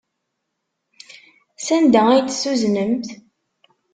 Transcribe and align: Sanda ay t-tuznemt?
Sanda 1.65 2.01
ay 2.11 2.21
t-tuznemt? 2.23 3.07